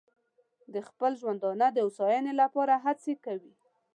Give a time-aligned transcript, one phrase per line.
[0.73, 3.53] د خپل ژوندانه د هوساینې لپاره هڅې کوي.